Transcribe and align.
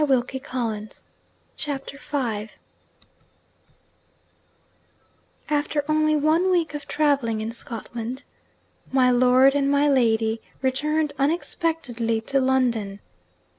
THE 0.01 0.07
SECOND 0.27 0.43
PART 0.47 0.99
CHAPTER 1.57 1.99
V 1.99 2.49
After 5.47 5.85
only 5.87 6.15
one 6.15 6.49
week 6.49 6.73
of 6.73 6.87
travelling 6.87 7.39
in 7.39 7.51
Scotland, 7.51 8.23
my 8.91 9.11
lord 9.11 9.53
and 9.53 9.69
my 9.69 9.87
lady 9.87 10.41
returned 10.63 11.13
unexpectedly 11.19 12.19
to 12.21 12.39
London. 12.39 12.99